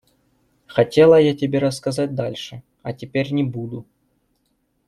Хотела 0.65 1.19
я 1.21 1.35
тебе 1.37 1.59
рассказать 1.59 2.15
дальше, 2.15 2.63
а 2.81 2.91
теперь 2.91 3.31
не 3.31 3.43
буду. 3.43 3.85